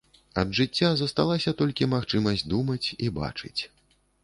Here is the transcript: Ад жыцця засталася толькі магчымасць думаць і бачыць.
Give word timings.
Ад 0.43 0.53
жыцця 0.59 0.89
засталася 1.01 1.53
толькі 1.61 1.89
магчымасць 1.93 2.47
думаць 2.57 2.83
і 3.05 3.13
бачыць. 3.21 3.57